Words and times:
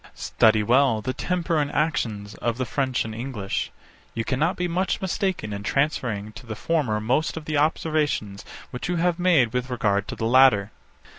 Study 0.15 0.63
well 0.63 0.99
the 1.03 1.13
temper 1.13 1.59
and 1.59 1.71
actions 1.71 2.33
of 2.33 2.57
the 2.57 2.65
French 2.65 3.05
and 3.05 3.13
English: 3.13 3.71
You 4.15 4.25
cannot 4.25 4.55
be 4.55 4.67
much 4.67 4.99
mistaken 4.99 5.53
in 5.53 5.61
transferring 5.61 6.31
to 6.31 6.47
the 6.47 6.55
former 6.55 6.99
most 6.99 7.37
of 7.37 7.45
the 7.45 7.57
observations 7.57 8.43
which 8.71 8.89
you 8.89 8.95
have 8.95 9.19
made 9.19 9.53
with 9.53 9.69
regard 9.69 10.07
to 10.07 10.15
the 10.15 10.25
latter. 10.25 10.71